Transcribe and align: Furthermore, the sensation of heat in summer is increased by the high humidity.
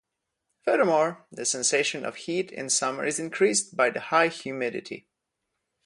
Furthermore, 0.65 1.27
the 1.31 1.45
sensation 1.45 2.03
of 2.05 2.15
heat 2.15 2.51
in 2.51 2.71
summer 2.71 3.05
is 3.05 3.19
increased 3.19 3.77
by 3.77 3.91
the 3.91 3.99
high 3.99 4.29
humidity. 4.29 5.05